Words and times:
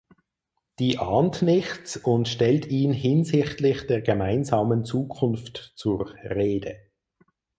Die 0.79 0.97
ahnt 0.97 1.43
nichts 1.43 1.95
und 1.95 2.27
stellt 2.27 2.65
ihn 2.65 2.91
hinsichtlich 2.91 3.85
der 3.85 4.01
gemeinsamen 4.01 4.83
Zukunft 4.83 5.73
zur 5.75 6.15
Rede. 6.23 6.79